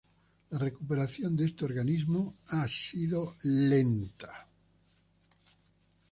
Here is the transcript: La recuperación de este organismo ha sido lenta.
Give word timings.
La 0.49 0.57
recuperación 0.57 1.35
de 1.37 1.45
este 1.45 1.63
organismo 1.63 2.33
ha 2.47 2.67
sido 2.67 3.35
lenta. 3.43 4.47